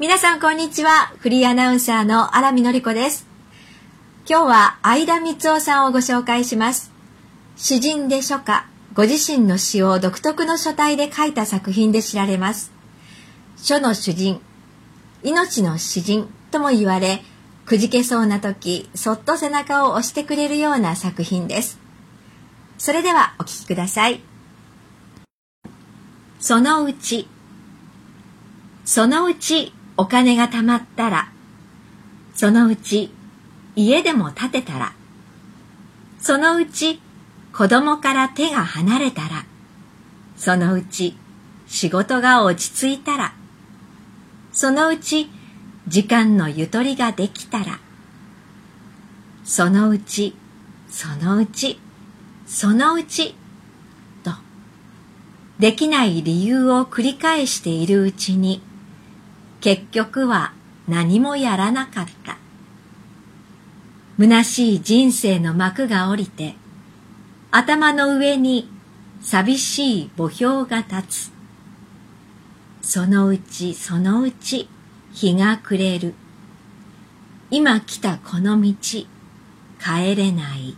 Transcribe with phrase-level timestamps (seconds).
[0.00, 1.12] 皆さんこんにちは。
[1.18, 3.26] フリーアナウンサーの荒見のりこです。
[4.26, 6.90] 今日は相田光夫さんをご紹介します。
[7.54, 12.72] 詩人で書家、ご自身の詩を独特の書体で書いた作品で知られます。
[13.58, 14.40] 書の主人、
[15.22, 17.22] 命の詩人とも言われ、
[17.66, 21.78] くじけそうな時、そっと背中を押してくれるような作品です。
[22.78, 24.22] それではお聴きください。
[26.38, 27.28] そのうち、
[28.86, 31.28] そのうちお金が貯まったら、
[32.34, 33.12] そのうち
[33.76, 34.94] 家でも建てたら、
[36.18, 37.02] そのうち
[37.52, 39.44] 子供から手が離れたら、
[40.38, 41.18] そのうち
[41.66, 43.34] 仕事が落ち着いたら、
[44.54, 45.28] そのうち
[45.86, 47.78] 時間のゆとりができたら、
[49.44, 50.34] そのうち、
[50.88, 51.78] そのうち、
[52.46, 53.34] そのうち、
[54.24, 54.30] と、
[55.58, 58.62] できない理由を繰り返しているうちに、
[59.60, 60.52] 結局は
[60.88, 62.38] 何もやらなかった。
[64.18, 66.54] 虚しい人生の幕が降りて、
[67.50, 68.70] 頭の上に
[69.20, 71.32] 寂しい墓標が立つ。
[72.82, 74.68] そのうちそのうち
[75.12, 76.14] 日が暮れる。
[77.50, 78.72] 今来たこの道、
[79.78, 80.76] 帰れない。